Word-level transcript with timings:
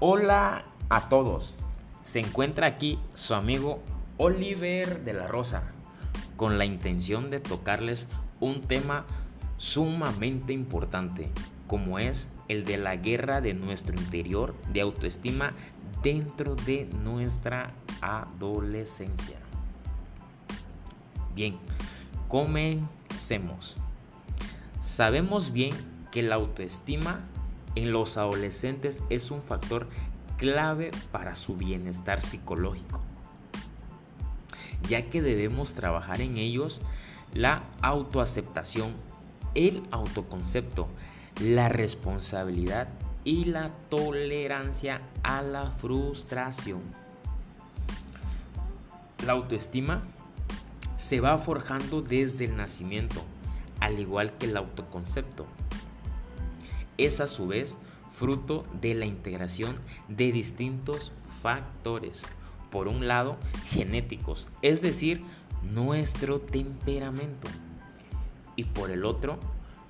Hola 0.00 0.64
a 0.88 1.08
todos. 1.08 1.54
Se 2.02 2.18
encuentra 2.18 2.66
aquí 2.66 2.98
su 3.14 3.32
amigo 3.32 3.80
Oliver 4.16 5.04
de 5.04 5.12
la 5.12 5.28
Rosa 5.28 5.62
con 6.36 6.58
la 6.58 6.64
intención 6.64 7.30
de 7.30 7.38
tocarles 7.38 8.08
un 8.40 8.60
tema 8.60 9.06
sumamente 9.56 10.52
importante 10.52 11.30
como 11.68 12.00
es 12.00 12.28
el 12.48 12.64
de 12.64 12.76
la 12.76 12.96
guerra 12.96 13.40
de 13.40 13.54
nuestro 13.54 13.94
interior 13.94 14.56
de 14.72 14.80
autoestima 14.80 15.52
dentro 16.02 16.56
de 16.56 16.86
nuestra 17.04 17.72
adolescencia. 18.00 19.38
Bien, 21.36 21.56
comencemos. 22.26 23.76
Sabemos 24.80 25.52
bien 25.52 25.72
que 26.10 26.24
la 26.24 26.34
autoestima 26.34 27.20
en 27.74 27.92
los 27.92 28.16
adolescentes 28.16 29.02
es 29.10 29.30
un 29.30 29.42
factor 29.42 29.88
clave 30.36 30.90
para 31.12 31.36
su 31.36 31.56
bienestar 31.56 32.20
psicológico, 32.20 33.00
ya 34.88 35.08
que 35.10 35.22
debemos 35.22 35.74
trabajar 35.74 36.20
en 36.20 36.38
ellos 36.38 36.80
la 37.32 37.62
autoaceptación, 37.82 38.92
el 39.54 39.82
autoconcepto, 39.90 40.88
la 41.40 41.68
responsabilidad 41.68 42.88
y 43.24 43.46
la 43.46 43.70
tolerancia 43.88 45.00
a 45.22 45.42
la 45.42 45.70
frustración. 45.70 46.82
La 49.26 49.32
autoestima 49.32 50.02
se 50.98 51.20
va 51.20 51.38
forjando 51.38 52.02
desde 52.02 52.44
el 52.44 52.56
nacimiento, 52.56 53.22
al 53.80 53.98
igual 53.98 54.36
que 54.38 54.46
el 54.46 54.56
autoconcepto. 54.56 55.46
Es 56.98 57.20
a 57.20 57.26
su 57.26 57.46
vez 57.46 57.76
fruto 58.12 58.64
de 58.80 58.94
la 58.94 59.06
integración 59.06 59.76
de 60.08 60.32
distintos 60.32 61.12
factores. 61.42 62.22
Por 62.70 62.88
un 62.88 63.06
lado, 63.06 63.36
genéticos, 63.66 64.48
es 64.62 64.82
decir, 64.82 65.22
nuestro 65.62 66.40
temperamento. 66.40 67.48
Y 68.56 68.64
por 68.64 68.90
el 68.90 69.04
otro, 69.04 69.38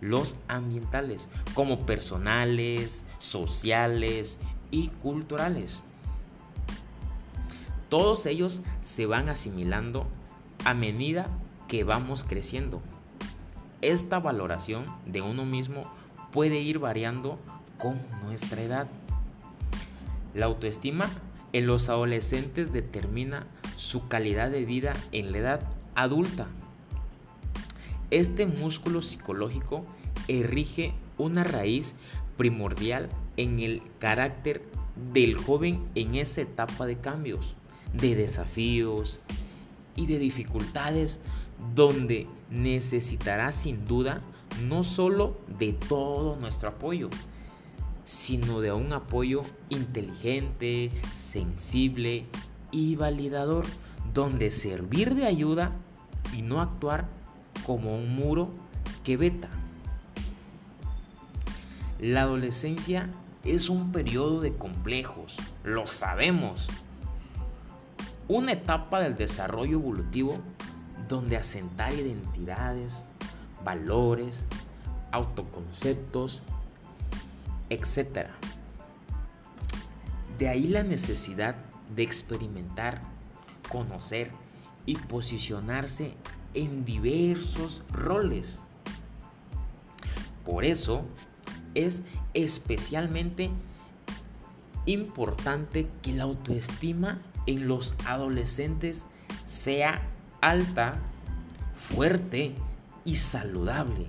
los 0.00 0.36
ambientales, 0.48 1.28
como 1.54 1.86
personales, 1.86 3.04
sociales 3.18 4.38
y 4.70 4.88
culturales. 4.88 5.80
Todos 7.88 8.26
ellos 8.26 8.60
se 8.82 9.06
van 9.06 9.28
asimilando 9.28 10.06
a 10.64 10.74
medida 10.74 11.26
que 11.68 11.84
vamos 11.84 12.24
creciendo. 12.24 12.82
Esta 13.80 14.18
valoración 14.18 14.86
de 15.06 15.22
uno 15.22 15.44
mismo 15.44 15.80
puede 16.34 16.60
ir 16.60 16.80
variando 16.80 17.38
con 17.78 18.02
nuestra 18.24 18.60
edad. 18.60 18.88
La 20.34 20.46
autoestima 20.46 21.08
en 21.52 21.68
los 21.68 21.88
adolescentes 21.88 22.72
determina 22.72 23.46
su 23.76 24.08
calidad 24.08 24.50
de 24.50 24.64
vida 24.64 24.94
en 25.12 25.30
la 25.30 25.38
edad 25.38 25.60
adulta. 25.94 26.48
Este 28.10 28.46
músculo 28.46 29.00
psicológico 29.00 29.84
erige 30.26 30.92
una 31.18 31.44
raíz 31.44 31.94
primordial 32.36 33.10
en 33.36 33.60
el 33.60 33.80
carácter 34.00 34.62
del 35.12 35.36
joven 35.36 35.84
en 35.94 36.16
esa 36.16 36.40
etapa 36.40 36.84
de 36.84 36.96
cambios, 36.96 37.54
de 37.92 38.16
desafíos 38.16 39.20
y 39.94 40.06
de 40.06 40.18
dificultades 40.18 41.20
donde 41.76 42.26
necesitará 42.50 43.52
sin 43.52 43.86
duda 43.86 44.20
no 44.62 44.84
solo 44.84 45.36
de 45.58 45.72
todo 45.72 46.36
nuestro 46.36 46.70
apoyo, 46.70 47.10
sino 48.04 48.60
de 48.60 48.72
un 48.72 48.92
apoyo 48.92 49.42
inteligente, 49.68 50.90
sensible 51.12 52.26
y 52.70 52.96
validador, 52.96 53.66
donde 54.12 54.50
servir 54.50 55.14
de 55.14 55.26
ayuda 55.26 55.72
y 56.36 56.42
no 56.42 56.60
actuar 56.60 57.08
como 57.66 57.96
un 57.96 58.14
muro 58.14 58.50
que 59.02 59.16
veta. 59.16 59.48
La 61.98 62.22
adolescencia 62.22 63.10
es 63.44 63.68
un 63.68 63.92
periodo 63.92 64.40
de 64.40 64.54
complejos, 64.54 65.36
lo 65.62 65.86
sabemos. 65.86 66.66
Una 68.26 68.52
etapa 68.52 69.00
del 69.00 69.16
desarrollo 69.16 69.78
evolutivo 69.78 70.38
donde 71.08 71.36
asentar 71.36 71.92
identidades, 71.92 73.02
valores, 73.64 74.44
autoconceptos, 75.10 76.42
etc. 77.70 78.28
De 80.38 80.48
ahí 80.48 80.68
la 80.68 80.82
necesidad 80.82 81.56
de 81.94 82.02
experimentar, 82.02 83.00
conocer 83.70 84.30
y 84.86 84.96
posicionarse 84.96 86.12
en 86.54 86.84
diversos 86.84 87.82
roles. 87.90 88.58
Por 90.44 90.64
eso 90.64 91.04
es 91.74 92.02
especialmente 92.34 93.50
importante 94.86 95.88
que 96.02 96.12
la 96.12 96.24
autoestima 96.24 97.22
en 97.46 97.66
los 97.66 97.94
adolescentes 98.06 99.06
sea 99.46 100.02
alta, 100.40 100.94
fuerte 101.74 102.54
y 103.04 103.16
saludable. 103.16 104.06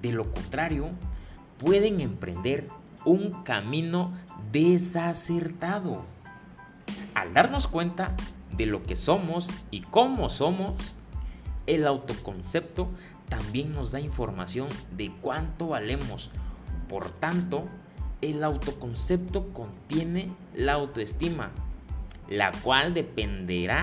De 0.00 0.12
lo 0.12 0.32
contrario, 0.32 0.90
pueden 1.58 2.00
emprender 2.00 2.68
un 3.04 3.42
camino 3.42 4.12
desacertado. 4.52 6.04
Al 7.14 7.34
darnos 7.34 7.66
cuenta 7.66 8.14
de 8.56 8.66
lo 8.66 8.82
que 8.82 8.96
somos 8.96 9.48
y 9.70 9.82
cómo 9.82 10.30
somos, 10.30 10.94
el 11.66 11.86
autoconcepto 11.86 12.88
también 13.28 13.72
nos 13.72 13.90
da 13.90 14.00
información 14.00 14.68
de 14.96 15.12
cuánto 15.20 15.68
valemos. 15.68 16.30
Por 16.88 17.10
tanto, 17.10 17.68
el 18.20 18.42
autoconcepto 18.42 19.52
contiene 19.52 20.32
la 20.54 20.74
autoestima, 20.74 21.50
la 22.28 22.52
cual 22.62 22.94
dependerá 22.94 23.82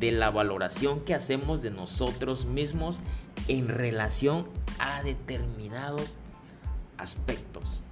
de 0.00 0.10
la 0.10 0.30
valoración 0.30 1.00
que 1.00 1.14
hacemos 1.14 1.62
de 1.62 1.70
nosotros 1.70 2.46
mismos 2.46 2.98
en 3.46 3.68
relación 3.68 4.48
a 4.78 5.02
determinados 5.02 6.18
aspectos. 6.96 7.82